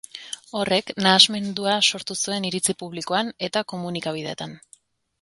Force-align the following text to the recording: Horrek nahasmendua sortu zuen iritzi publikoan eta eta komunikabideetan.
Horrek 0.59 0.89
nahasmendua 1.07 1.77
sortu 1.89 2.19
zuen 2.23 2.49
iritzi 2.51 2.77
publikoan 2.83 3.33
eta 3.37 3.47
eta 3.55 3.67
komunikabideetan. 3.75 4.61